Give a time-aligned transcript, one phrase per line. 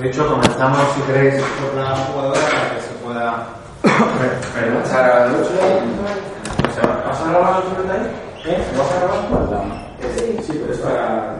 [0.00, 3.46] De hecho, comenzamos, si queréis, por la jugadora para que se pueda
[4.54, 5.50] relajar a la lucha.
[6.72, 8.06] ¿Se va a grabar el ahí?
[8.44, 8.64] ¿Eh?
[8.70, 9.64] ¿Se va a grabar?
[10.16, 11.36] Sí, sí, pero es para...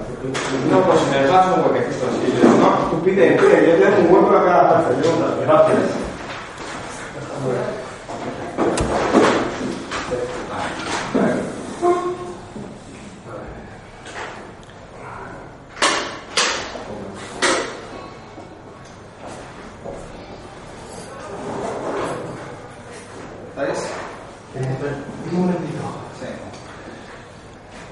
[0.71, 2.59] No, pues si me dejas un huequecito así.
[2.59, 4.95] No, tú pide, pide, yo tengo un hueco a cada parte.
[5.47, 6.09] Gracias.
[23.59, 23.91] ¿Estáis?
[25.33, 25.83] Un momentito.
[26.21, 26.27] Sí.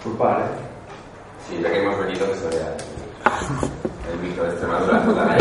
[0.05, 0.45] Culpar, ¿eh?
[1.49, 2.77] Sí, ya que hemos venido, que se vea
[4.13, 5.05] el micro de Extremadura.
[5.27, 5.37] La.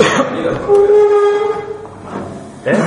[2.66, 2.78] ¿Eh?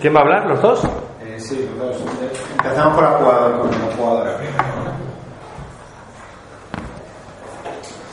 [0.00, 0.46] ¿Quién va a hablar?
[0.46, 0.84] ¿Los dos?
[1.22, 2.10] Eh, sí, los dos.
[2.52, 4.64] Empezamos por la jugadora, con la jugadora primero.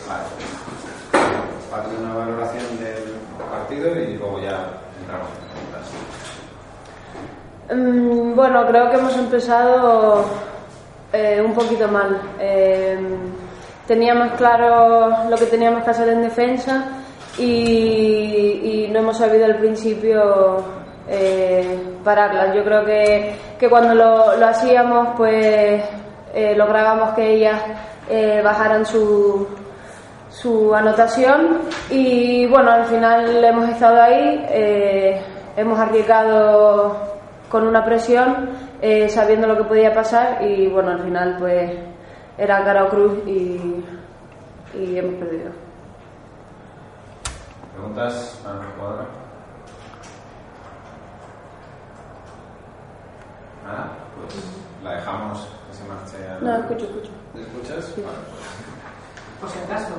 [0.08, 0.24] Vale.
[1.72, 3.16] Parte de una valoración del
[3.78, 4.68] y luego ya
[5.00, 5.86] entramos en preguntas.
[7.74, 10.26] Mm, Bueno, creo que hemos empezado
[11.14, 12.20] eh, un poquito mal.
[12.40, 12.98] Eh,
[13.86, 16.86] teníamos claro lo que teníamos que hacer en defensa
[17.38, 20.64] y, no hemos sabido al principio
[21.08, 22.56] eh, pararlas.
[22.56, 25.84] Yo creo que, que cuando lo, hacíamos, pues
[26.34, 27.62] eh, lográbamos que ellas
[28.44, 29.46] bajaran su,
[30.30, 35.22] su anotación y bueno, al final hemos estado ahí, eh,
[35.56, 36.98] hemos arriesgado
[37.50, 38.50] con una presión,
[38.82, 41.72] eh, sabiendo lo que podía pasar y bueno, al final pues
[42.38, 43.84] era cara o cruz y,
[44.76, 45.52] y hemos perdido.
[47.74, 49.06] ¿Preguntas para la jugadora?
[53.66, 54.36] Nada, pues
[54.84, 56.40] la dejamos que se marche a...
[56.40, 57.12] No, escucho, escucho.
[57.34, 57.94] ¿Me escuchas?
[57.98, 58.77] Vale.
[59.40, 59.94] Por si acaso.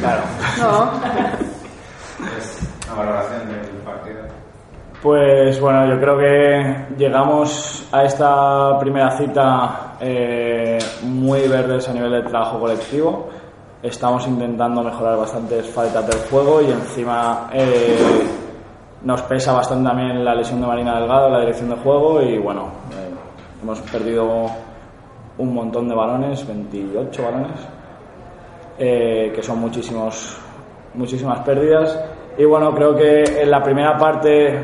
[0.00, 0.22] Claro.
[0.58, 0.92] No,
[2.38, 4.42] Es una valoración del partido.
[5.02, 12.12] Pues bueno, yo creo que llegamos a esta primera cita eh, muy verdes a nivel
[12.12, 13.28] de trabajo colectivo.
[13.82, 17.98] Estamos intentando mejorar bastantes faltas del juego y encima eh,
[19.02, 22.66] nos pesa bastante también la lesión de Marina Delgado, la dirección de juego y bueno,
[22.92, 23.10] eh,
[23.60, 24.46] hemos perdido
[25.38, 27.58] un montón de balones, 28 balones,
[28.78, 30.36] eh, que son muchísimos,
[30.94, 31.98] muchísimas pérdidas.
[32.36, 34.58] Y bueno, creo que en la primera parte,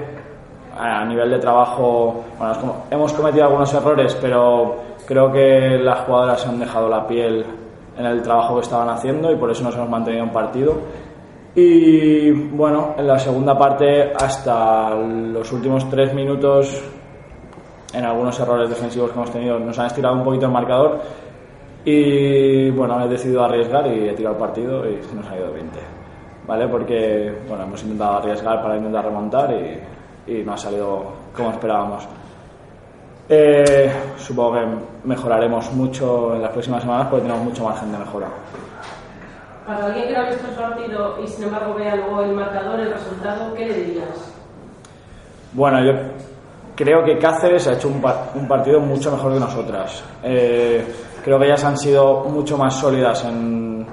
[0.76, 4.76] a nivel de trabajo, bueno, hemos cometido algunos errores, pero
[5.06, 7.44] creo que las jugadoras han dejado la piel
[7.98, 10.75] en el trabajo que estaban haciendo y por eso nos hemos mantenido en partido.
[11.54, 16.82] Y bueno, en la segunda parte, hasta los últimos tres minutos,
[17.92, 21.00] en algunos errores defensivos que hemos tenido, nos han estirado un poquito el marcador.
[21.91, 25.78] Y bueno, he decidido arriesgar y he tirado el partido y nos ha ido 20.
[26.47, 26.69] ¿Vale?
[26.69, 32.06] Porque bueno, hemos intentado arriesgar para intentar remontar y, y no ha salido como esperábamos.
[33.26, 34.66] Eh, supongo que
[35.04, 38.28] mejoraremos mucho en las próximas semanas porque tenemos mucho margen de mejora.
[39.66, 42.81] Para alguien que no ha visto el partido y sin embargo vea luego el marcador,
[42.81, 44.34] el resultado, ¿qué le dirías?
[45.55, 45.93] Bueno, yo
[46.76, 48.03] creo que Cáceres ha hecho un,
[48.34, 50.05] un partido mucho mejor que nosotras.
[50.22, 50.84] Eh,
[51.28, 53.86] creo que ellas han sido mucho más sólidas en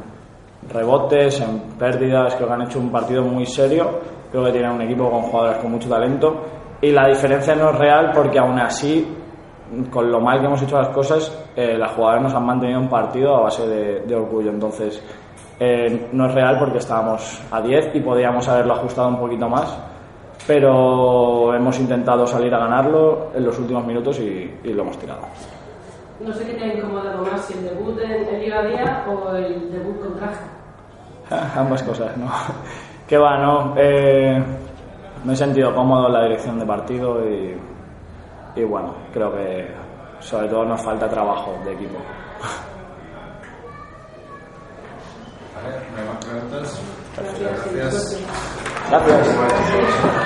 [0.71, 2.33] rebotes, en pérdidas.
[2.35, 3.99] Creo que han hecho un partido muy serio.
[4.31, 6.43] Creo que tienen un equipo con jugadoras con mucho talento.
[6.81, 9.05] Y la diferencia no es real porque aún así,
[9.91, 12.87] con lo mal que hemos hecho las cosas, eh, las jugadoras nos han mantenido un
[12.87, 14.51] partido a base de, de orgullo.
[14.51, 15.03] Entonces,
[15.59, 19.77] eh, no es real porque estábamos a 10 y podíamos haberlo ajustado un poquito más
[20.47, 25.21] pero hemos intentado salir a ganarlo en los últimos minutos y, y lo hemos tirado.
[26.19, 29.71] No sé qué te ha incomodado más, si el debut en, Liga Día o el
[29.71, 31.59] debut con Traja.
[31.59, 32.31] Ambas cosas, ¿no?
[33.07, 33.75] Que va, ¿no?
[33.77, 34.43] Eh,
[35.23, 37.55] me he sentido cómodo en la dirección de partido y,
[38.55, 39.67] y bueno, creo que
[40.19, 41.99] sobre todo nos falta trabajo de equipo.
[45.55, 45.75] ¿Vale?
[45.91, 46.81] ¿No hay más preguntas?
[47.15, 47.73] Gracias.
[47.73, 48.25] Gracias.
[48.89, 50.25] Gracias.